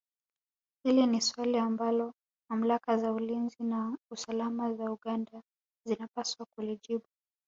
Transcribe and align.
Hili 0.83 1.05
ni 1.07 1.21
swali 1.21 1.57
ambalo 1.57 2.13
mamlaka 2.51 2.97
za 2.97 3.11
ulinzi 3.13 3.63
na 3.63 3.97
usalama 4.11 4.73
za 4.73 4.83
Uganda 4.91 5.43
zinapaswa 5.85 6.45
kulijibu 6.55 7.05